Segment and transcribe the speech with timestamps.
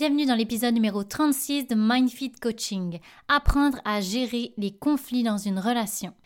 [0.00, 3.00] Bienvenue dans l'épisode numéro 36 de Mindfit Coaching.
[3.28, 6.14] Apprendre à gérer les conflits dans une relation.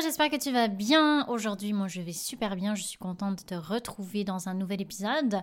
[0.00, 1.26] J'espère que tu vas bien.
[1.28, 4.80] Aujourd'hui, moi je vais super bien, je suis contente de te retrouver dans un nouvel
[4.80, 5.42] épisode.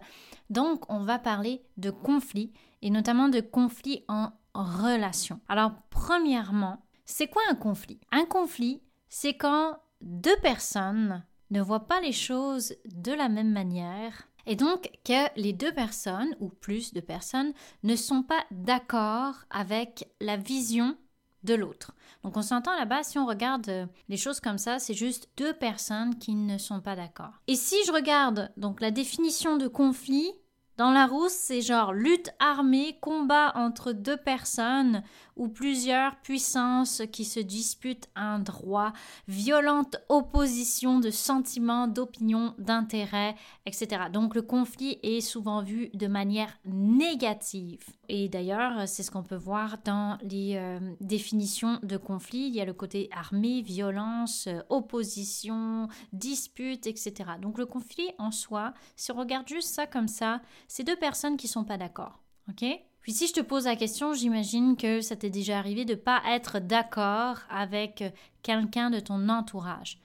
[0.49, 5.39] Donc, on va parler de conflits et notamment de conflits en relation.
[5.47, 7.99] Alors, premièrement, c'est quoi un conflit?
[8.11, 14.29] Un conflit, c'est quand deux personnes ne voient pas les choses de la même manière
[14.45, 17.53] et donc que les deux personnes ou plus de personnes
[17.83, 20.97] ne sont pas d'accord avec la vision
[21.43, 21.93] de l'autre.
[22.23, 25.53] Donc on s'entend là-bas, si on regarde euh, les choses comme ça, c'est juste deux
[25.53, 27.31] personnes qui ne sont pas d'accord.
[27.47, 30.33] Et si je regarde donc la définition de conflit,
[30.79, 35.03] dans la rousse, c'est genre lutte armée, combat entre deux personnes
[35.35, 38.93] ou plusieurs puissances qui se disputent un droit,
[39.27, 43.35] violente opposition de sentiments, d'opinions, d'intérêts,
[43.65, 44.03] etc.
[44.11, 47.83] Donc le conflit est souvent vu de manière négative.
[48.07, 52.47] Et d'ailleurs, c'est ce qu'on peut voir dans les euh, définitions de conflit.
[52.47, 57.13] Il y a le côté armée, violence, opposition, dispute, etc.
[57.41, 61.35] Donc le conflit en soi, si on regarde juste ça comme ça, c'est deux personnes
[61.35, 62.21] qui sont pas d'accord.
[62.47, 62.63] OK?
[63.01, 66.21] Puis si je te pose la question, j'imagine que ça t'est déjà arrivé de pas
[66.29, 68.03] être d'accord avec
[68.43, 69.99] quelqu'un de ton entourage.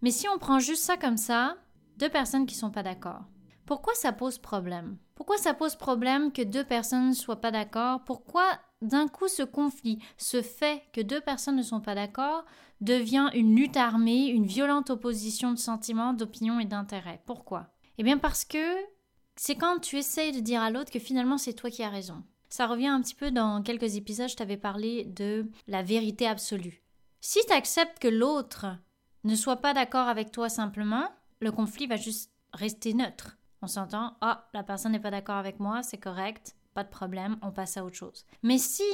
[0.00, 1.56] Mais si on prend juste ça comme ça,
[1.98, 3.24] deux personnes qui sont pas d'accord.
[3.66, 4.96] Pourquoi ça pose problème?
[5.14, 8.02] Pourquoi ça pose problème que deux personnes ne soient pas d'accord?
[8.04, 8.44] Pourquoi
[8.80, 12.44] d'un coup ce conflit, ce fait que deux personnes ne sont pas d'accord,
[12.80, 17.22] devient une lutte armée, une violente opposition de sentiments, d'opinions et d'intérêts?
[17.26, 17.68] Pourquoi?
[17.98, 18.95] Eh bien parce que
[19.36, 22.22] c'est quand tu essayes de dire à l'autre que finalement c'est toi qui as raison.
[22.48, 26.82] Ça revient un petit peu dans quelques épisodes, je t'avais parlé de la vérité absolue.
[27.20, 28.66] Si tu acceptes que l'autre
[29.24, 31.10] ne soit pas d'accord avec toi simplement,
[31.40, 33.36] le conflit va juste rester neutre.
[33.62, 37.36] On s'entend, ah, la personne n'est pas d'accord avec moi, c'est correct, pas de problème,
[37.42, 38.24] on passe à autre chose.
[38.42, 38.84] Mais si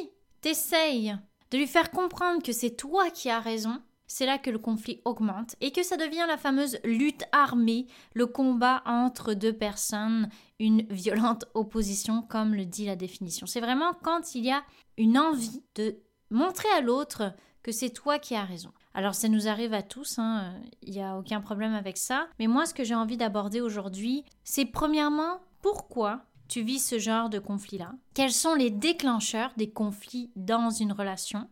[0.41, 1.17] t'essayes
[1.51, 3.83] de lui faire comprendre que c'est toi qui as raison,
[4.13, 8.27] c'est là que le conflit augmente et que ça devient la fameuse lutte armée, le
[8.27, 10.29] combat entre deux personnes,
[10.59, 13.47] une violente opposition comme le dit la définition.
[13.47, 14.63] C'est vraiment quand il y a
[14.99, 15.97] une envie de
[16.31, 18.73] montrer à l'autre que c'est toi qui as raison.
[18.93, 22.29] Alors ça nous arrive à tous, hein, il n'y a aucun problème avec ça.
[22.39, 27.31] Mais moi ce que j'ai envie d'aborder aujourd'hui, c'est premièrement pourquoi tu vis ce genre
[27.31, 27.93] de conflit-là?
[28.13, 31.49] Quels sont les déclencheurs des conflits dans une relation?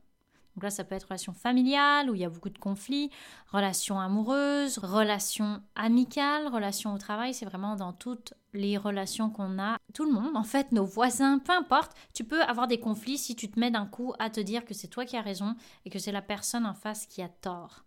[0.56, 3.11] Donc là, ça peut être relation familiale où il y a beaucoup de conflits,
[3.53, 9.78] relation amoureuse, relation amicale, relation au travail, c'est vraiment dans toutes les relations qu'on a,
[9.94, 13.37] tout le monde, en fait, nos voisins, peu importe, tu peux avoir des conflits si
[13.37, 15.91] tu te mets d'un coup à te dire que c'est toi qui as raison et
[15.91, 17.84] que c'est la personne en face qui a tort.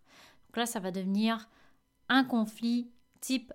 [0.48, 1.48] Donc là, ça va devenir
[2.08, 3.52] un conflit type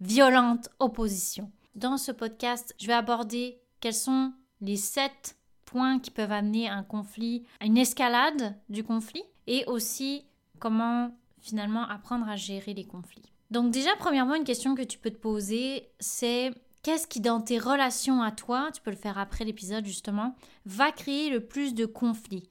[0.00, 1.50] violente opposition.
[1.74, 5.36] Dans ce podcast, je vais aborder quels sont les sept
[5.68, 10.24] points qui peuvent amener un conflit, une escalade du conflit, et aussi
[10.58, 13.32] comment finalement apprendre à gérer les conflits.
[13.50, 16.52] Donc déjà, premièrement, une question que tu peux te poser, c'est
[16.82, 20.34] qu'est-ce qui dans tes relations à toi, tu peux le faire après l'épisode justement,
[20.64, 22.48] va créer le plus de conflits?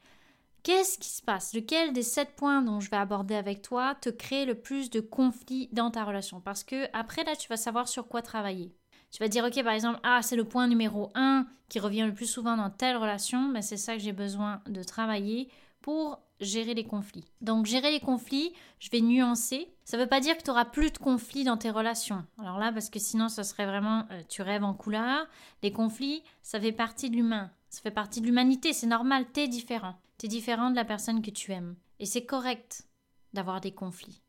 [0.63, 1.53] Qu'est-ce qui se passe?
[1.53, 4.99] Lequel des sept points dont je vais aborder avec toi te crée le plus de
[4.99, 6.41] conflits dans ta relation?
[6.41, 8.73] Parce que après là, tu vas savoir sur quoi travailler.
[9.11, 12.13] Tu vas dire, ok, par exemple, ah, c'est le point numéro 1 qui revient le
[12.13, 15.49] plus souvent dans telle relation, mais c'est ça que j'ai besoin de travailler
[15.81, 17.25] pour gérer les conflits.
[17.41, 19.69] Donc gérer les conflits, je vais nuancer.
[19.85, 22.25] Ça ne veut pas dire que tu auras plus de conflits dans tes relations.
[22.39, 25.27] Alors là, parce que sinon, ça serait vraiment, euh, tu rêves en couleur.
[25.63, 27.51] Les conflits, ça fait partie de l'humain.
[27.69, 29.95] Ça fait partie de l'humanité, c'est normal, tu es différent.
[30.17, 31.75] Tu es différent de la personne que tu aimes.
[31.99, 32.87] Et c'est correct
[33.33, 34.21] d'avoir des conflits.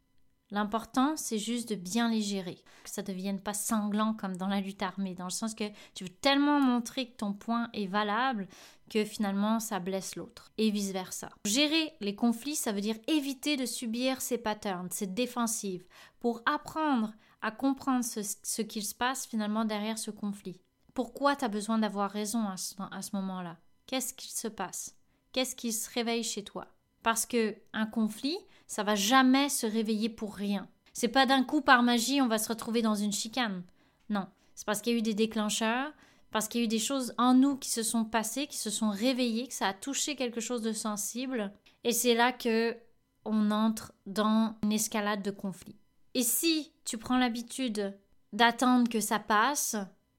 [0.50, 4.47] L'important, c'est juste de bien les gérer, que ça ne devienne pas sanglant comme dans
[4.47, 7.87] la lutte armée, dans le sens que tu veux tellement montrer que ton point est
[7.87, 8.49] valable
[8.89, 11.29] que finalement ça blesse l'autre, et vice-versa.
[11.45, 15.85] Gérer les conflits, ça veut dire éviter de subir ces patterns, ces défensives,
[16.21, 17.12] pour apprendre
[17.43, 20.61] à comprendre ce, qu'il se passe finalement derrière ce conflit.
[20.95, 23.59] Pourquoi tu as besoin d'avoir raison à ce, ce moment-là?
[23.87, 24.97] Qu'est-ce qu'il se passe?
[25.33, 26.67] Qu'est-ce qui se réveille chez toi?
[27.09, 30.69] Parce que un conflit, ça va jamais se réveiller pour rien.
[30.93, 33.63] C'est pas d'un coup par magie on va se retrouver dans une chicane.
[34.11, 35.91] Non, c'est parce qu'il y a eu des déclencheurs,
[36.31, 38.69] parce qu'il y a eu des choses en nous qui se sont passées, qui se
[38.69, 41.51] sont réveillées, que ça a touché quelque chose de sensible,
[41.83, 42.77] et c'est là que
[43.25, 45.79] on entre dans une escalade de conflit.
[46.13, 47.99] Et si tu prends l'habitude
[48.35, 49.77] d'attendre que ça passe,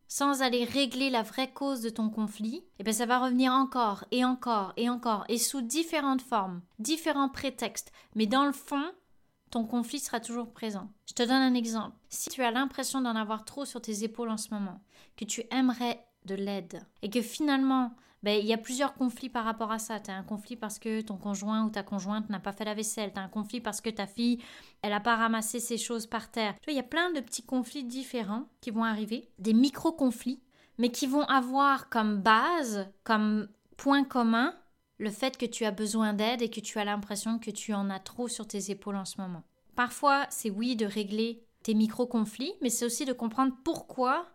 [0.10, 4.04] sans aller régler la vraie cause de ton conflit, eh bien ça va revenir encore
[4.12, 8.84] et encore et encore et sous différentes formes, différents prétextes, mais dans le fond,
[9.52, 10.92] ton conflit sera toujours présent.
[11.08, 11.96] Je te donne un exemple.
[12.10, 14.82] Si tu as l'impression d'en avoir trop sur tes épaules en ce moment,
[15.16, 19.46] que tu aimerais de l'aide et que finalement ben, il y a plusieurs conflits par
[19.46, 20.00] rapport à ça.
[20.00, 22.74] Tu as un conflit parce que ton conjoint ou ta conjointe n'a pas fait la
[22.74, 23.14] vaisselle.
[23.14, 24.40] Tu as un conflit parce que ta fille,
[24.82, 26.56] elle n'a pas ramassé ses choses par terre.
[26.56, 30.42] Tu vois, il y a plein de petits conflits différents qui vont arriver, des micro-conflits,
[30.78, 34.54] mais qui vont avoir comme base, comme point commun,
[34.98, 37.90] le fait que tu as besoin d'aide et que tu as l'impression que tu en
[37.90, 39.44] as trop sur tes épaules en ce moment.
[39.76, 44.26] Parfois, c'est oui de régler tes micro-conflits, mais c'est aussi de comprendre pourquoi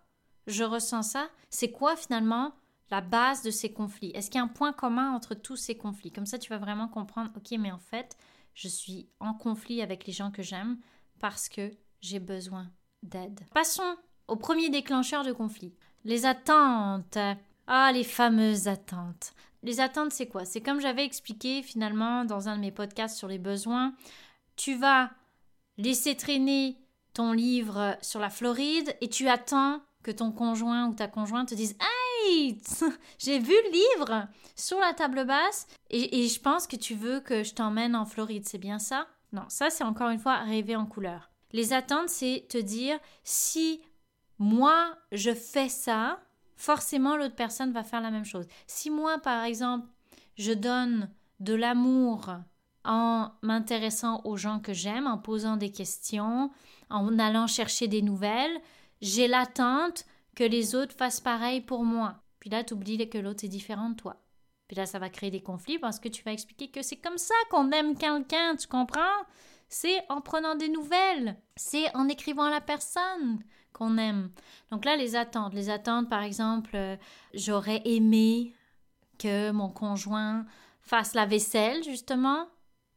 [0.47, 1.29] je ressens ça.
[1.51, 2.55] C'est quoi finalement
[2.95, 4.13] la base de ces conflits?
[4.15, 6.13] Est-ce qu'il y a un point commun entre tous ces conflits?
[6.13, 8.17] Comme ça, tu vas vraiment comprendre, ok, mais en fait,
[8.55, 10.79] je suis en conflit avec les gens que j'aime
[11.19, 12.71] parce que j'ai besoin
[13.03, 13.41] d'aide.
[13.53, 13.97] Passons
[14.29, 15.75] au premier déclencheur de conflit.
[16.05, 17.19] Les attentes.
[17.67, 19.35] Ah, les fameuses attentes.
[19.65, 20.45] Les attentes, c'est quoi?
[20.45, 23.95] C'est comme j'avais expliqué finalement dans un de mes podcasts sur les besoins.
[24.55, 25.11] Tu vas
[25.79, 26.79] laisser traîner
[27.13, 31.55] ton livre sur la Floride et tu attends que ton conjoint ou ta conjointe te
[31.57, 31.77] dise
[33.19, 37.43] J'ai vu le livre sur la table basse et, je pense que tu veux que
[37.43, 39.07] je t'emmène en Floride, c'est bien ça?
[39.33, 41.31] Non, ça c'est encore une fois rêver en couleur.
[41.53, 43.81] Les attentes, c'est te dire si
[44.39, 46.21] moi je fais ça,
[46.57, 48.47] forcément l'autre personne va faire la même chose.
[48.67, 49.87] Si moi, par exemple,
[50.37, 51.11] je donne
[51.41, 52.31] de l'amour
[52.85, 56.51] en m'intéressant aux gens que j'aime, en posant des questions,
[56.91, 58.61] en allant chercher des nouvelles,
[59.01, 62.17] j'ai l'attente que les autres fassent pareil pour moi.
[62.41, 64.23] Puis là, tu oublies que l'autre est différent de toi.
[64.69, 67.19] Puis là, ça va créer des conflits parce que tu vas expliquer que c'est comme
[67.19, 69.25] ça qu'on aime quelqu'un, tu comprends?
[69.69, 73.43] C'est en prenant des nouvelles, c'est en écrivant à la personne
[73.73, 74.31] qu'on aime.
[74.71, 75.55] Donc là, les attentes.
[75.55, 76.97] Les attentes, par exemple, euh,
[77.35, 78.55] j'aurais aimé
[79.19, 80.47] que mon conjoint
[80.81, 82.49] fasse la vaisselle, justement,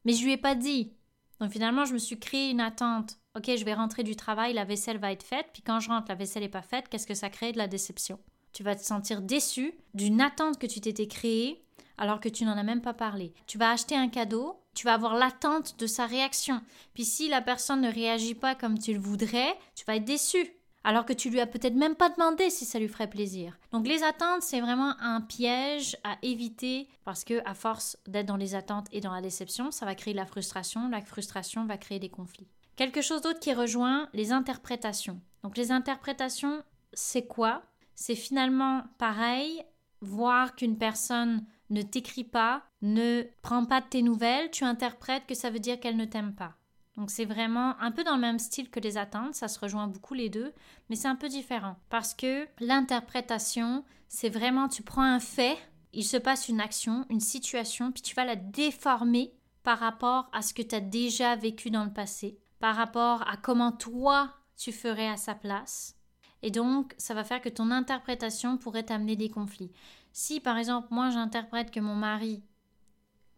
[0.05, 0.93] mais je lui ai pas dit.
[1.39, 3.17] Donc finalement, je me suis créé une attente.
[3.37, 6.07] Ok, je vais rentrer du travail, la vaisselle va être faite, puis quand je rentre,
[6.09, 8.17] la vaisselle n'est pas faite, qu'est-ce que ça crée de la déception?
[8.51, 11.63] Tu vas te sentir déçu d'une attente que tu t'étais créée
[11.99, 13.35] alors que tu n'en as même pas parlé.
[13.45, 16.61] Tu vas acheter un cadeau, tu vas avoir l'attente de sa réaction.
[16.95, 20.53] Puis si la personne ne réagit pas comme tu le voudrais, tu vas être déçu
[20.83, 23.59] alors que tu lui as peut-être même pas demandé si ça lui ferait plaisir.
[23.71, 28.35] Donc les attentes, c'est vraiment un piège à éviter parce que à force d'être dans
[28.35, 31.77] les attentes et dans la déception, ça va créer de la frustration, la frustration va
[31.77, 32.47] créer des conflits.
[32.77, 35.19] Quelque chose d'autre qui rejoint les interprétations.
[35.41, 36.63] Donc les interprétations,
[36.93, 37.63] c'est quoi?
[37.95, 39.63] C'est finalement pareil,
[40.01, 45.33] voir qu'une personne ne t'écrit pas, ne prend pas de tes nouvelles, tu interprètes que
[45.33, 46.53] ça veut dire qu'elle ne t'aime pas.
[46.97, 49.87] Donc c'est vraiment un peu dans le même style que les attentes, ça se rejoint
[49.87, 50.53] beaucoup les deux,
[50.89, 51.77] mais c'est un peu différent.
[51.89, 55.57] Parce que l'interprétation, c'est vraiment, tu prends un fait,
[55.93, 60.43] il se passe une action, une situation, puis tu vas la déformer par rapport à
[60.43, 64.71] ce que tu as déjà vécu dans le passé, par rapport à comment toi tu
[64.71, 65.95] ferais à sa place.
[66.41, 69.71] Et donc, ça va faire que ton interprétation pourrait t'amener des conflits.
[70.11, 72.43] Si par exemple, moi j'interprète que mon mari,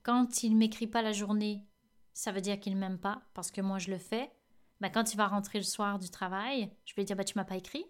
[0.03, 1.65] quand il m'écrit pas la journée,
[2.13, 4.31] ça veut dire qu'il m'aime pas parce que moi je le fais.
[4.81, 7.43] Bah, quand il va rentrer le soir du travail, je vais dire bah, Tu m'as
[7.43, 7.85] pas écrit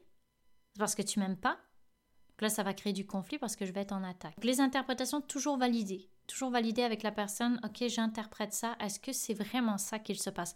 [0.78, 1.58] parce que tu m'aimes pas.
[2.30, 4.36] Donc là, ça va créer du conflit parce que je vais être en attaque.
[4.44, 6.10] les interprétations, toujours validées.
[6.26, 8.76] Toujours validées avec la personne Ok, j'interprète ça.
[8.80, 10.56] Est-ce que c'est vraiment ça qu'il se passe?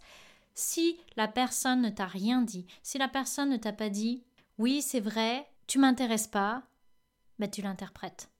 [0.54, 4.24] Si la personne ne t'a rien dit, si la personne ne t'a pas dit
[4.58, 6.62] Oui, c'est vrai, tu m'intéresses pas,
[7.38, 8.30] bah, tu l'interprètes.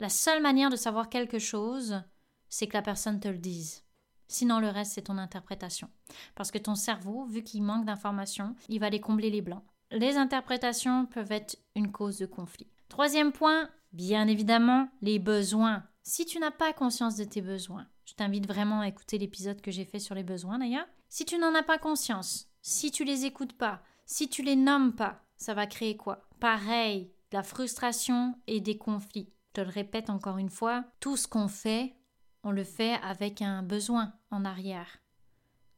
[0.00, 2.02] La seule manière de savoir quelque chose,
[2.48, 3.84] c'est que la personne te le dise.
[4.28, 5.88] Sinon, le reste, c'est ton interprétation.
[6.34, 9.64] Parce que ton cerveau, vu qu'il manque d'informations, il va aller combler les blancs.
[9.90, 12.68] Les interprétations peuvent être une cause de conflit.
[12.90, 15.84] Troisième point, bien évidemment, les besoins.
[16.02, 19.70] Si tu n'as pas conscience de tes besoins, je t'invite vraiment à écouter l'épisode que
[19.70, 20.86] j'ai fait sur les besoins d'ailleurs.
[21.08, 24.94] Si tu n'en as pas conscience, si tu les écoutes pas, si tu les nommes
[24.94, 26.28] pas, ça va créer quoi?
[26.40, 29.32] Pareil, de la frustration et des conflits.
[29.48, 31.94] Je te le répète encore une fois, tout ce qu'on fait,
[32.42, 34.98] on le fait avec un besoin en arrière.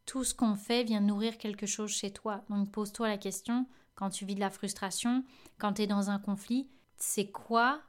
[0.07, 2.45] tout ce qu'on fait vient nourrir quelque chose chez toi.
[2.51, 5.25] Donc pose-toi la question, quand tu vis de la frustration,
[5.59, 7.81] quand tu es dans un conflit, c'est quoi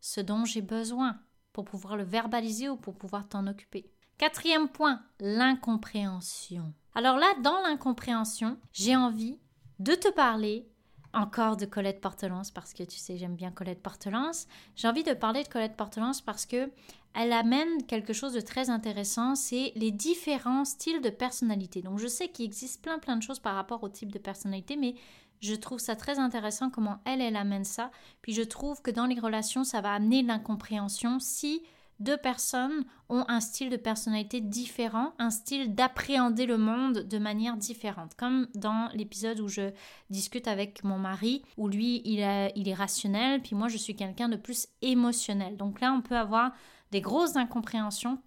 [0.00, 1.20] ce dont j'ai besoin
[1.52, 3.92] pour pouvoir le verbaliser ou pour pouvoir t'en occuper?
[4.20, 6.74] Quatrième point, l'incompréhension.
[6.94, 9.38] Alors là, dans l'incompréhension, j'ai envie
[9.78, 10.68] de te parler
[11.14, 14.46] encore de Colette Portelance parce que tu sais, j'aime bien Colette Portelance.
[14.76, 16.70] J'ai envie de parler de Colette Portelance parce que
[17.14, 21.80] elle amène quelque chose de très intéressant, c'est les différents styles de personnalité.
[21.80, 24.76] Donc je sais qu'il existe plein plein de choses par rapport au type de personnalité,
[24.76, 24.96] mais
[25.40, 27.90] je trouve ça très intéressant comment elle, elle amène ça.
[28.20, 31.62] Puis je trouve que dans les relations, ça va amener l'incompréhension si
[32.00, 37.56] deux personnes ont un style de personnalité différent, un style d'appréhender le monde de manière
[37.56, 38.14] différente.
[38.16, 39.70] Comme dans l'épisode où je
[40.08, 42.20] discute avec mon mari, où lui, il
[42.56, 45.56] il est rationnel, puis moi, je suis quelqu'un de plus émotionnel.
[45.56, 46.52] Donc là, on peut avoir
[46.90, 48.20] des grosses incompréhensions.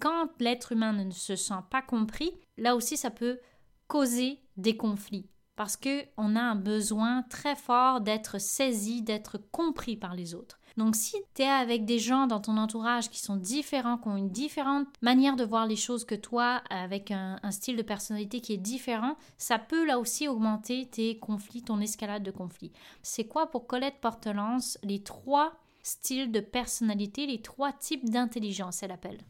[0.00, 3.38] Quand l'être humain ne se sent pas compris, là aussi, ça peut
[3.88, 9.96] causer des conflits parce que on a un besoin très fort d'être saisi, d'être compris
[9.96, 10.60] par les autres.
[10.76, 14.16] Donc si tu es avec des gens dans ton entourage qui sont différents, qui ont
[14.16, 18.52] une différente manière de voir les choses que toi, avec un, style de personnalité qui
[18.52, 22.72] est différent, ça peut là aussi augmenter tes conflits, ton escalade de conflits.
[23.02, 28.92] C'est quoi pour Colette Portelance les trois styles de personnalité, les trois types d'intelligence, elle
[28.92, 29.20] appelle?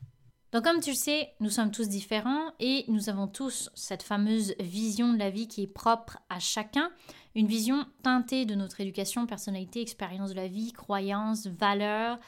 [0.57, 4.55] Donc comme tu le sais, nous sommes tous différents et nous avons tous cette fameuse
[4.59, 6.91] vision de la vie qui est propre à chacun,
[7.35, 12.19] une vision teintée de notre éducation, personnalité, expérience de la vie, croyances, valeurs,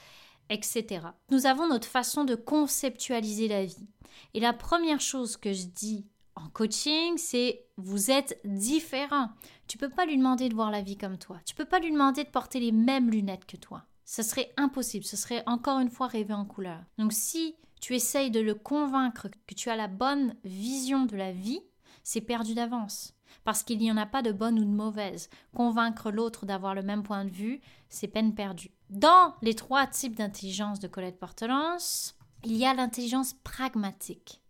[0.51, 1.07] etc.
[1.31, 3.89] Nous avons notre façon de conceptualiser la vie.
[4.35, 6.05] Et la première chose que je dis
[6.35, 9.31] en coaching, c'est vous êtes différents.
[9.69, 11.41] Tu peux pas lui demander de voir la vie comme toi.
[11.47, 13.87] Tu peux pas lui demander de porter les mêmes lunettes que toi.
[14.05, 15.07] Ce serait impossible.
[15.07, 16.83] Ce serait encore une fois rêver en couleur.
[16.99, 21.33] Donc si tu essayes de le convaincre que tu as la bonne vision de la
[21.33, 21.61] vie,
[22.03, 23.15] c'est perdu d'avance.
[23.45, 25.29] Parce qu'il n'y en a pas de bonne ou de mauvaise.
[25.55, 28.71] Convaincre l'autre d'avoir le même point de vue, c'est peine perdue.
[28.91, 34.43] Dans les trois types d'intelligence de Colette Portelance, il y a l'intelligence pragmatique.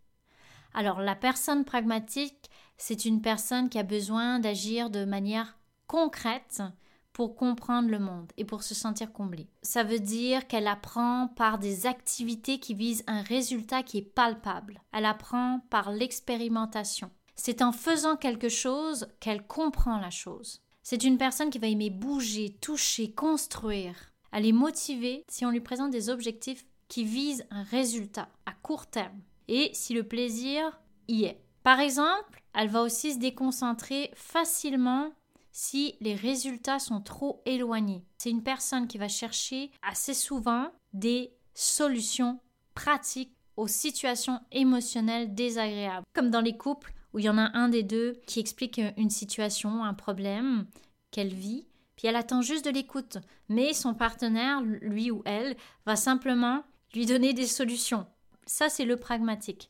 [0.73, 5.57] Alors, la personne pragmatique, c'est une personne qui a besoin d'agir de manière
[5.87, 6.61] concrète
[7.19, 9.49] pour comprendre le monde et pour se sentir comblée.
[9.61, 14.79] Ça veut dire qu'elle apprend par des activités qui visent un résultat qui est palpable.
[14.93, 17.11] Elle apprend par l'expérimentation.
[17.35, 20.61] C'est en faisant quelque chose qu'elle comprend la chose.
[20.81, 24.13] C'est une personne qui va aimer bouger, toucher, construire.
[24.31, 28.87] Elle est motivée si on lui présente des objectifs qui visent un résultat à court
[28.87, 31.41] terme et si le plaisir y est.
[31.63, 35.11] Par exemple, elle va aussi se déconcentrer facilement
[35.59, 38.05] si les résultats sont trop éloignés.
[38.17, 42.39] C'est une personne qui va chercher assez souvent des solutions
[42.75, 46.05] pratiques aux situations émotionnelles désagréables.
[46.13, 49.09] Comme dans les couples où il y en a un des deux qui explique une
[49.09, 50.65] situation, un problème
[51.11, 53.17] qu'elle vit, puis elle attend juste de l'écoute.
[53.49, 56.63] Mais son partenaire, lui ou elle, va simplement
[56.93, 58.07] lui donner des solutions.
[58.45, 59.69] Ça, c'est le pragmatique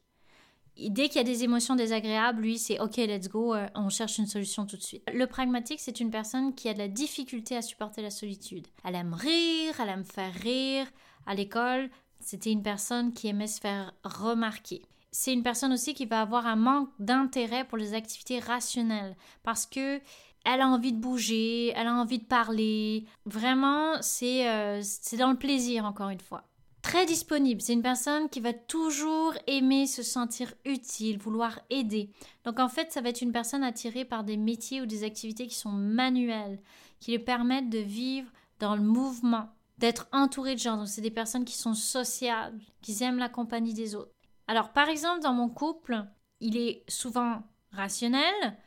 [0.88, 4.18] dès qu'il y a des émotions désagréables, lui, c'est OK, let's go, euh, on cherche
[4.18, 5.04] une solution tout de suite.
[5.14, 8.68] Le pragmatique, c'est une personne qui a de la difficulté à supporter la solitude.
[8.84, 10.88] Elle aime rire, elle aime faire rire.
[11.26, 14.84] À l'école, c'était une personne qui aimait se faire remarquer.
[15.12, 19.66] C'est une personne aussi qui va avoir un manque d'intérêt pour les activités rationnelles parce
[19.66, 20.00] que
[20.46, 23.06] elle a envie de bouger, elle a envie de parler.
[23.26, 24.82] Vraiment, c'est euh,
[25.18, 26.49] dans le plaisir, encore une fois
[26.90, 27.62] très disponible.
[27.62, 32.10] C'est une personne qui va toujours aimer se sentir utile, vouloir aider.
[32.46, 35.46] Donc en fait, ça va être une personne attirée par des métiers ou des activités
[35.46, 36.60] qui sont manuelles,
[37.00, 40.78] qui lui permettent de vivre dans le mouvement, d'être entouré de gens.
[40.78, 44.16] Donc c'est des personnes qui sont sociables, qui aiment la compagnie des autres.
[44.48, 46.04] Alors par exemple, dans mon couple,
[46.40, 48.58] il est souvent rationnel.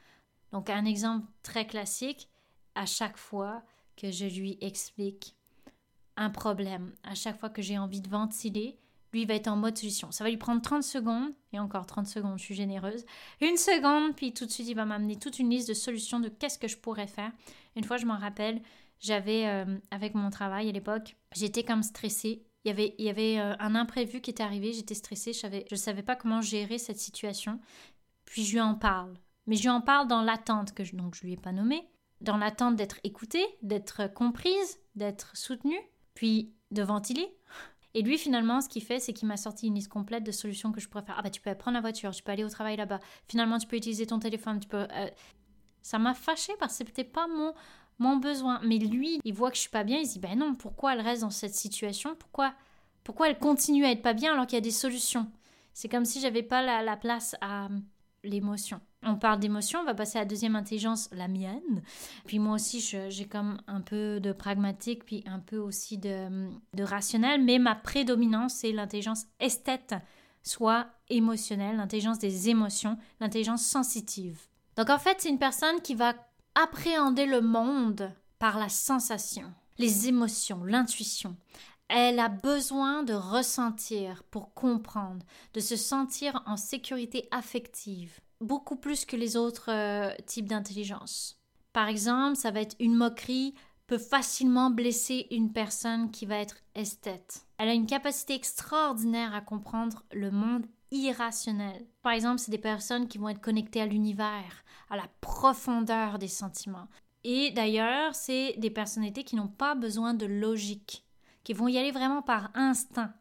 [0.53, 2.29] Donc un exemple très classique,
[2.77, 3.65] à chaque fois
[3.97, 5.35] que je lui explique
[6.17, 6.93] un problème.
[7.03, 8.79] À chaque fois que j'ai envie de ventiler,
[9.13, 10.11] lui va être en mode solution.
[10.11, 13.05] Ça va lui prendre 30 secondes, et encore 30 secondes, je suis généreuse.
[13.41, 16.29] Une seconde, puis tout de suite, il va m'amener toute une liste de solutions de
[16.29, 17.33] qu'est-ce que je pourrais faire.
[17.77, 18.63] Une fois, je m'en rappelle,
[19.01, 22.47] j'avais, euh, avec mon travail à l'époque, j'étais comme stressée.
[22.65, 25.47] Il y avait, il y avait euh, un imprévu qui était arrivé, j'étais stressée, je
[25.47, 27.61] ne savais pas comment gérer cette situation.
[28.25, 29.15] Puis je lui en parle.
[29.47, 31.87] Mais je lui en parle dans l'attente, que je, donc je lui ai pas nommé,
[32.21, 35.81] dans l'attente d'être écoutée, d'être comprise, d'être soutenue
[36.23, 37.35] puis de ventiler.
[37.95, 40.71] Et lui, finalement, ce qu'il fait, c'est qu'il m'a sorti une liste complète de solutions
[40.71, 41.17] que je pourrais faire.
[41.19, 43.01] Ah bah, tu peux prendre la voiture, tu peux aller au travail là-bas.
[43.27, 44.87] Finalement, tu peux utiliser ton téléphone, tu peux.
[44.89, 45.09] Euh,
[45.83, 47.55] ça m'a fâché parce que c'était pas mon,
[47.99, 48.61] mon besoin.
[48.63, 50.93] Mais lui, il voit que je suis pas bien, il se dit ben non, pourquoi
[50.93, 52.15] elle reste dans cette situation?
[52.15, 52.55] Pourquoi,
[53.03, 55.29] pourquoi elle continue à être pas bien alors qu'il y a des solutions?
[55.75, 57.69] C'est comme si j'avais pas la, la place à,
[58.23, 58.81] l'émotion.
[59.05, 61.83] On parle d'émotion, on va passer à la deuxième intelligence, la mienne.
[62.27, 66.83] Puis moi aussi, j'ai comme un peu de pragmatique, puis un peu aussi de, de
[66.85, 69.95] rationnel, mais ma prédominance, c'est l'intelligence esthète,
[70.43, 74.41] soit émotionnelle, l'intelligence des émotions, l'intelligence sensitive.
[74.77, 76.15] Donc en fait, c'est une personne qui va
[76.55, 81.37] appréhender le monde par la sensation, les émotions, l'intuition.
[81.89, 89.05] Elle a besoin de ressentir pour comprendre, de se sentir en sécurité affective, beaucoup plus
[89.05, 91.41] que les autres euh, types d'intelligence.
[91.73, 93.55] Par exemple, ça va être une moquerie
[93.87, 97.47] peut facilement blesser une personne qui va être esthète.
[97.59, 101.87] Elle a une capacité extraordinaire à comprendre le monde irrationnel.
[102.03, 106.29] Par exemple, c'est des personnes qui vont être connectées à l'univers, à la profondeur des
[106.29, 106.89] sentiments.
[107.25, 111.05] Et d'ailleurs, c'est des personnalités qui n'ont pas besoin de logique,
[111.45, 113.13] qui vont y aller vraiment par instinct.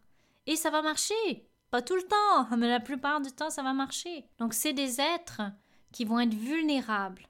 [0.48, 1.51] Et ça va marcher.
[1.72, 4.26] Pas tout le temps, mais la plupart du temps, ça va marcher.
[4.40, 5.42] Donc, c'est des êtres
[5.94, 7.28] qui vont être vulnérables,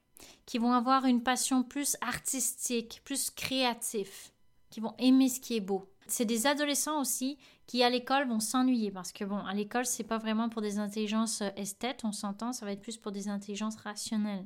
[0.47, 4.31] qui vont avoir une passion plus artistique, plus créative,
[4.71, 5.87] qui vont aimer ce qui est beau.
[6.07, 10.03] C'est des adolescents aussi qui à l'école vont s'ennuyer parce que bon, à l'école c'est
[10.03, 13.29] pas vraiment pour des intelligences euh, esthètes, on s'entend, ça va être plus pour des
[13.29, 14.45] intelligences rationnelles.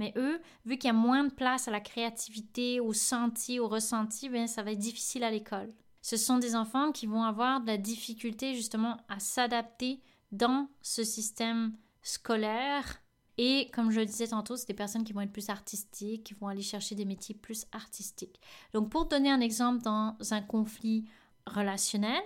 [0.00, 3.68] Mais eux, vu qu'il y a moins de place à la créativité, au senti, au
[3.68, 5.72] ressenti, ben ça va être difficile à l'école.
[6.04, 11.02] Ce sont des enfants qui vont avoir de la difficulté justement à s'adapter dans ce
[11.02, 13.00] système scolaire
[13.38, 16.34] et comme je le disais tantôt, c'est des personnes qui vont être plus artistiques, qui
[16.34, 18.38] vont aller chercher des métiers plus artistiques.
[18.74, 21.06] Donc pour donner un exemple dans un conflit
[21.46, 22.22] relationnel,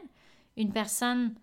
[0.57, 1.37] une personne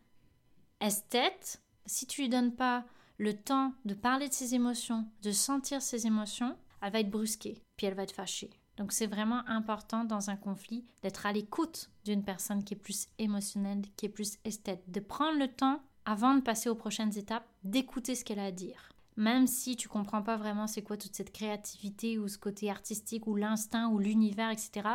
[0.81, 2.83] esthète, si tu lui donnes pas
[3.17, 7.63] le temps de parler de ses émotions, de sentir ses émotions, elle va être brusquée,
[7.77, 8.49] puis elle va être fâchée.
[8.77, 13.07] Donc c'est vraiment important dans un conflit d'être à l'écoute d'une personne qui est plus
[13.19, 17.47] émotionnelle, qui est plus esthète, de prendre le temps avant de passer aux prochaines étapes,
[17.63, 21.15] d'écouter ce qu'elle a à dire même si tu comprends pas vraiment c'est quoi toute
[21.15, 24.87] cette créativité ou ce côté artistique ou l'instinct ou l'univers, etc.,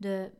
[0.00, 0.30] de,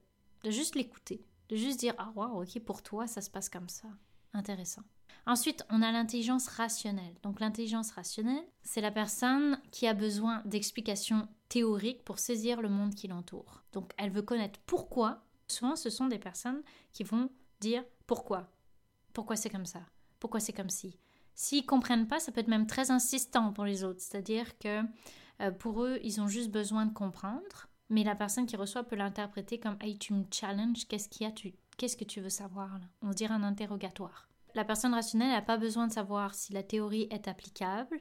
[0.43, 3.68] de juste l'écouter, de juste dire Ah, waouh, ok, pour toi, ça se passe comme
[3.68, 3.88] ça.
[4.33, 4.83] Intéressant.
[5.27, 7.14] Ensuite, on a l'intelligence rationnelle.
[7.23, 12.95] Donc, l'intelligence rationnelle, c'est la personne qui a besoin d'explications théoriques pour saisir le monde
[12.95, 13.62] qui l'entoure.
[13.73, 15.25] Donc, elle veut connaître pourquoi.
[15.49, 16.62] Souvent, ce sont des personnes
[16.93, 18.51] qui vont dire pourquoi.
[19.12, 19.81] Pourquoi c'est comme ça?
[20.21, 20.99] Pourquoi c'est comme si
[21.35, 24.01] S'ils comprennent pas, ça peut être même très insistant pour les autres.
[24.01, 24.83] C'est-à-dire que
[25.40, 28.97] euh, pour eux, ils ont juste besoin de comprendre, mais la personne qui reçoit peut
[28.97, 31.33] l'interpréter comme Hey, tu me challenges, qu'est-ce qu'il y a?
[31.33, 31.55] Tu...
[31.77, 32.87] Qu'est-ce que tu veux savoir là?
[33.03, 34.29] On dirait un interrogatoire.
[34.55, 38.01] La personne rationnelle n'a pas besoin de savoir si la théorie est applicable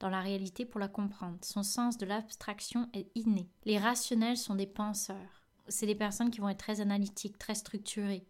[0.00, 1.38] dans la réalité pour la comprendre.
[1.42, 3.50] Son sens de l'abstraction est inné.
[3.64, 5.42] Les rationnels sont des penseurs.
[5.66, 8.26] C'est des personnes qui vont être très analytiques, très structurées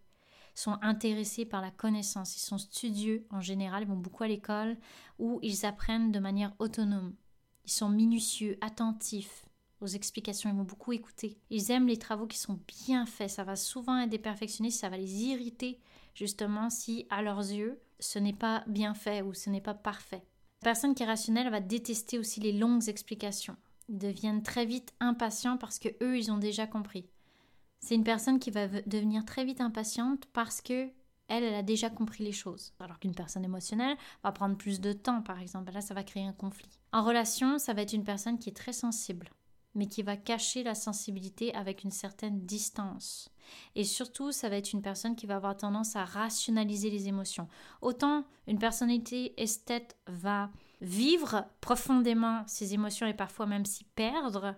[0.59, 4.77] sont intéressés par la connaissance, ils sont studieux en général, ils vont beaucoup à l'école
[5.21, 7.15] où ils apprennent de manière autonome.
[7.65, 9.47] Ils sont minutieux, attentifs
[9.81, 11.39] aux explications, ils vont beaucoup écouter.
[11.51, 14.89] Ils aiment les travaux qui sont bien faits, ça va souvent être des perfectionnistes, ça
[14.89, 15.79] va les irriter
[16.19, 20.25] justement si à leurs yeux ce n'est pas bien fait ou ce n'est pas parfait.
[20.63, 23.57] La personne qui est rationnelle va détester aussi les longues explications.
[23.89, 27.09] Ils deviennent très vite impatients parce que eux ils ont déjà compris.
[27.81, 30.91] C'est une personne qui va devenir très vite impatiente parce que
[31.29, 32.73] elle, elle a déjà compris les choses.
[32.81, 35.73] Alors qu'une personne émotionnelle va prendre plus de temps, par exemple.
[35.73, 36.71] Là, ça va créer un conflit.
[36.93, 39.29] En relation, ça va être une personne qui est très sensible,
[39.75, 43.31] mais qui va cacher la sensibilité avec une certaine distance.
[43.75, 47.49] Et surtout, ça va être une personne qui va avoir tendance à rationaliser les émotions.
[47.83, 54.55] Autant une personnalité esthète va vivre profondément ses émotions et parfois même s'y perdre,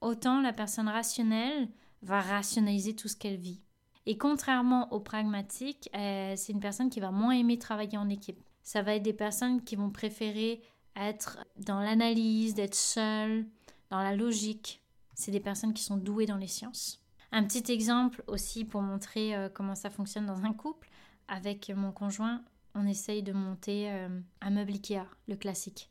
[0.00, 1.68] autant la personne rationnelle
[2.02, 3.60] va rationaliser tout ce qu'elle vit.
[4.06, 8.40] Et contrairement au pragmatique, euh, c'est une personne qui va moins aimer travailler en équipe.
[8.62, 10.62] Ça va être des personnes qui vont préférer
[10.96, 13.46] être dans l'analyse, d'être seule,
[13.90, 14.82] dans la logique.
[15.14, 17.00] C'est des personnes qui sont douées dans les sciences.
[17.30, 20.88] Un petit exemple aussi pour montrer euh, comment ça fonctionne dans un couple.
[21.28, 22.42] Avec mon conjoint,
[22.74, 24.08] on essaye de monter euh,
[24.40, 25.90] un meuble Ikea, le classique.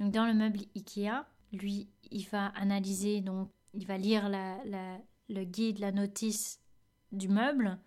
[0.00, 5.78] Donc dans le meuble Ikea, lui, il va analyser, donc il va lire le guide,
[5.78, 6.60] la notice
[7.12, 7.78] du meuble,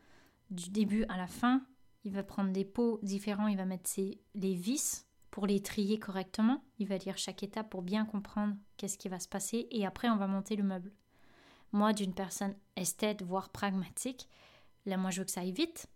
[0.49, 1.65] du début à la fin.
[2.03, 5.99] Il va prendre des pots différents, il va mettre ses, les vis pour les trier
[5.99, 6.63] correctement.
[6.79, 10.09] Il va lire chaque étape pour bien comprendre qu'est-ce qui va se passer et après
[10.09, 10.93] on va monter le meuble.
[11.75, 14.29] Moi, d'une personne esthète, voire pragmatique,
[14.85, 15.87] là moi je veux que ça aille vite.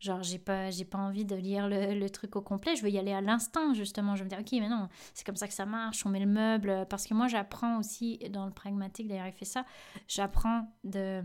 [0.00, 2.98] Genre, j'ai pas, j'ai pas envie de lire le, truc au complet, je veux y
[2.98, 4.16] aller à l'instant, justement.
[4.16, 6.26] Je me dis, ok, mais non, c'est comme ça que ça marche, on met le
[6.26, 6.86] meuble.
[6.90, 9.64] Parce que moi, j'apprends aussi, dans le pragmatique, d'ailleurs, il fait ça,
[10.08, 11.22] j'apprends de,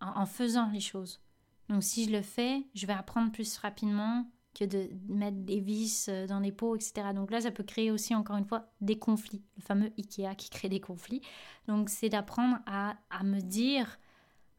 [0.00, 1.20] en, faisant les choses.
[1.68, 4.24] Donc, si je le fais, je vais apprendre plus rapidement
[4.56, 7.08] que de mettre des vis euh, dans les pots, etc.
[7.14, 9.42] Donc là, ça peut créer aussi, encore une fois, des conflits.
[9.56, 11.20] Le fameux Ikea qui crée des conflits.
[11.68, 13.98] Donc c'est d'apprendre à, à, me dire,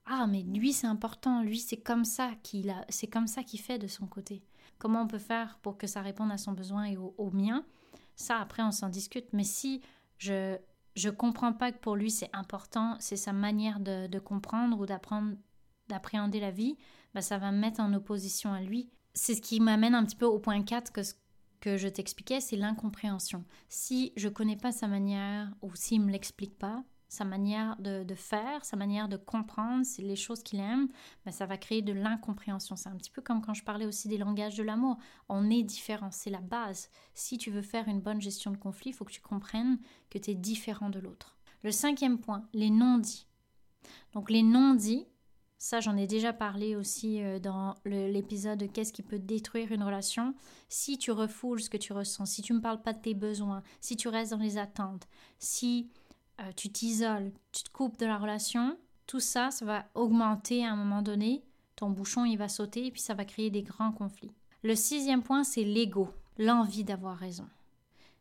[0.06, 3.60] ah, mais lui, c'est important, lui, c'est comme ça qu'il a, c'est comme ça qu'il
[3.60, 4.44] fait de son côté.
[4.78, 7.66] Comment on peut faire pour que ça réponde à son besoin et au, au mien?
[8.16, 9.34] Ça, après, on s'en discute.
[9.34, 9.82] Mais si
[10.18, 10.58] je
[10.96, 14.88] je comprends pas que pour lui c'est important, c'est sa manière de, de comprendre ou
[14.88, 15.36] d'apprendre,
[15.90, 16.76] d'appréhender la vie,
[17.14, 18.90] bah, ça va me mettre en opposition à lui.
[19.18, 20.92] C'est ce qui m'amène un petit peu au point 4
[21.60, 23.44] que, je t'expliquais, c'est l'incompréhension.
[23.68, 28.64] Si je connais pas sa manière ou s'il me l'explique pas, sa manière de, faire,
[28.64, 30.88] sa manière de comprendre les choses qu'il aime,
[31.26, 32.76] ben ça va créer de l'incompréhension.
[32.76, 34.98] C'est un petit peu comme quand je parlais aussi des langages de l'amour.
[35.30, 36.90] On est différent, c'est la base.
[37.16, 39.80] Si tu veux faire une bonne gestion de conflit, il faut que tu comprennes
[40.12, 41.40] que tu es différent de l'autre.
[41.64, 43.26] Le cinquième point, les non-dits.
[44.14, 45.08] Donc les non-dits,
[45.58, 50.36] ça j'en ai déjà parlé aussi euh, dans l'épisode Qu'est-ce qui peut détruire une relation?
[50.70, 53.64] Si tu refoules ce que tu ressens, si tu ne parles pas de tes besoins,
[53.82, 55.08] si tu restes dans les attentes,
[55.40, 55.90] si
[56.42, 60.72] euh, tu t'isoles, tu te coupes de la relation, tout ça, ça va augmenter à
[60.72, 61.44] un moment donné.
[61.76, 64.34] Ton bouchon, il va sauter et puis ça va créer des grands conflits.
[64.64, 67.48] Le sixième point, c'est l'ego, l'envie d'avoir raison.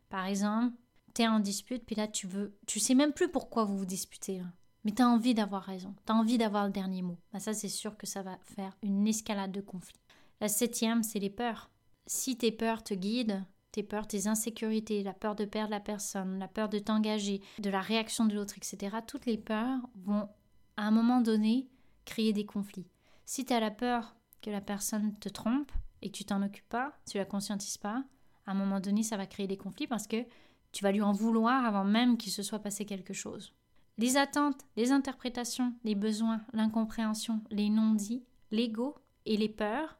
[0.09, 0.75] Par exemple,
[1.13, 3.85] tu es en dispute, puis là, tu veux, tu sais même plus pourquoi vous vous
[3.85, 4.41] disputez,
[4.87, 7.17] mais tu as envie d'avoir raison, tu as envie d'avoir le dernier mot.
[7.33, 9.99] Bah, ça, c'est sûr que ça va faire une escalade de conflits.
[10.39, 11.69] La septième, c'est les peurs.
[12.05, 16.39] Si tes peurs te guident, tes peurs, tes insécurités, la peur de perdre la personne,
[16.39, 20.29] la peur de t'engager, de la réaction de l'autre, etc., toutes les peurs vont
[20.77, 21.67] à un moment donné
[22.05, 22.87] créer des conflits.
[23.25, 25.69] Si tu as la peur que la personne te trompe
[26.01, 28.05] et que tu t'en occupes pas, tu la conscientises pas,
[28.45, 30.25] à un moment donné, ça va créer des conflits parce que
[30.71, 33.53] tu vas lui en vouloir avant même qu'il se soit passé quelque chose.
[33.99, 39.97] Les attentes, les interprétations, les besoins, l'incompréhension, les non-dits, l'ego et les peurs,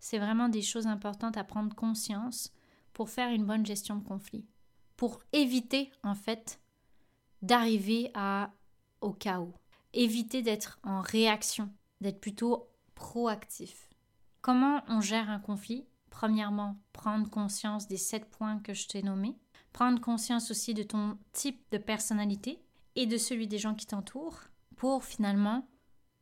[0.00, 2.52] c'est vraiment des choses importantes à prendre conscience
[2.92, 4.46] pour faire une bonne gestion de conflit,
[4.96, 6.60] pour éviter en fait
[7.42, 8.12] d'arriver
[9.00, 9.54] au chaos,
[9.92, 13.88] éviter d'être en réaction, d'être plutôt proactif.
[14.40, 15.86] Comment on gère un conflit?
[16.10, 19.38] Premièrement, prendre conscience des sept points que je t'ai nommés,
[19.72, 22.60] prendre conscience aussi de ton type de personnalité
[22.96, 24.40] et de celui des gens qui t'entourent
[24.76, 25.68] pour finalement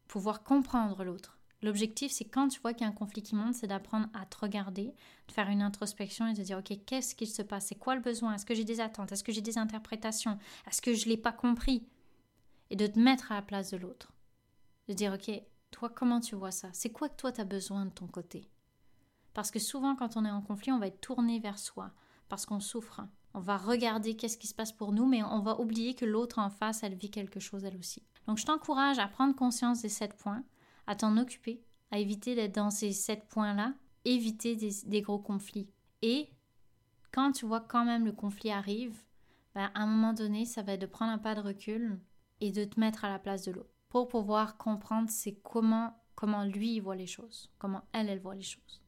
[0.07, 1.39] pouvoir comprendre l'autre.
[1.63, 4.27] L'objectif, c'est quand tu vois qu'il y a un conflit qui monte, c'est d'apprendre à
[4.27, 4.95] te regarder,
[5.27, 7.67] de faire une introspection et de dire, OK, qu'est-ce qu'il se passe?
[7.67, 8.35] C'est quoi le besoin?
[8.35, 9.11] Est-ce que j'ai des attentes?
[9.11, 10.39] Est-ce que j'ai des interprétations?
[10.69, 11.85] Est-ce que je ne l'ai pas compris?
[12.71, 14.13] Et de te mettre à la place de l'autre.
[14.89, 15.31] De dire, OK,
[15.73, 16.69] toi, comment tu vois ça?
[16.73, 18.49] C'est quoi que toi, tu as besoin de ton côté?
[19.35, 21.93] Parce que souvent, quand on est en conflit, on va être tourné vers soi,
[22.29, 23.01] parce qu'on souffre.
[23.39, 26.41] On va regarder qu'est-ce qui se passe pour nous, mais on va oublier que l'autre
[26.41, 28.03] en face, elle vit quelque chose elle aussi.
[28.27, 30.43] Donc, je t'encourage à prendre conscience des sept points
[30.89, 33.75] à t'en occuper, à éviter d'être dans ces sept points-là,
[34.05, 35.71] éviter des, gros conflits.
[36.03, 36.29] Et
[37.13, 39.05] quand tu vois quand même le conflit arrive,
[39.55, 42.01] ben, à un moment donné, ça va être de prendre un pas de recul
[42.41, 46.43] et de te mettre à la place de l'autre pour pouvoir comprendre c'est comment comment
[46.43, 48.83] lui voit les choses, comment elle elle voit les choses.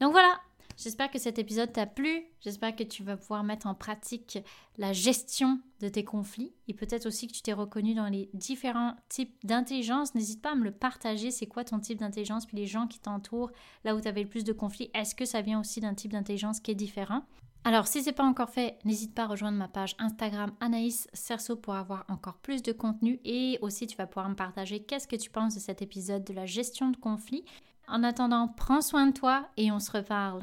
[0.00, 0.40] Donc voilà,
[0.76, 2.24] J'espère que cet épisode t'a plu.
[2.40, 4.38] J'espère que tu vas pouvoir mettre en pratique
[4.78, 8.96] la gestion de tes conflits et peut-être aussi que tu t'es reconnu dans les différents
[9.08, 10.14] types d'intelligence.
[10.14, 11.30] N'hésite pas à me le partager.
[11.30, 12.46] C'est quoi ton type d'intelligence?
[12.46, 13.52] Puis les gens qui t'entourent,
[13.84, 16.12] là où tu avais le plus de conflits, est-ce que ça vient aussi d'un type
[16.12, 17.22] d'intelligence qui est différent?
[17.64, 21.06] Alors, si ce n'est pas encore fait, n'hésite pas à rejoindre ma page Instagram Anaïs
[21.12, 25.06] Cerceau pour avoir encore plus de contenu et aussi tu vas pouvoir me partager qu'est-ce
[25.06, 27.44] que tu penses de cet épisode de la gestion de conflits.
[27.92, 30.40] En attendant, prends soin de toi et on se reparle.